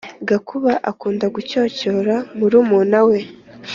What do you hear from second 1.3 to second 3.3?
gucyocyora murumuna we